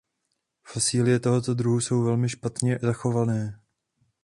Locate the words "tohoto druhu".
1.19-1.79